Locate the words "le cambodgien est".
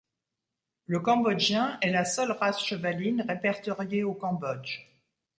0.87-1.91